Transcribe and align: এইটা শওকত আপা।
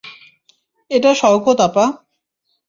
এইটা 0.91 1.11
শওকত 1.13 1.59
আপা। 1.61 1.85